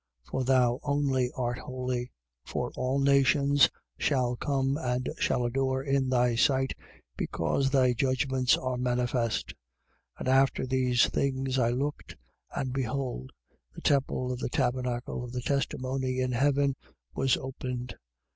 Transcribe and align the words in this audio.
For 0.31 0.43
thou 0.43 0.79
only 0.81 1.29
art 1.37 1.59
holy. 1.59 2.09
For 2.43 2.71
all 2.75 2.97
nations 2.97 3.69
shall 3.99 4.35
come 4.35 4.75
and 4.75 5.07
shall 5.19 5.45
adore 5.45 5.83
in 5.83 6.09
thy 6.09 6.33
sight, 6.33 6.73
because 7.15 7.69
thy 7.69 7.93
judgments 7.93 8.57
are 8.57 8.77
manifest. 8.77 9.49
15:5. 9.49 9.53
And 10.17 10.27
after 10.27 10.65
these 10.65 11.05
things, 11.05 11.59
I 11.59 11.69
looked: 11.69 12.15
and 12.55 12.73
behold, 12.73 13.31
the 13.75 13.81
temple 13.81 14.31
of 14.31 14.39
the 14.39 14.49
tabernacle 14.49 15.23
of 15.23 15.33
the 15.33 15.41
testimony 15.43 16.19
in 16.19 16.31
heaven 16.31 16.75
was 17.13 17.37
opened. 17.37 17.93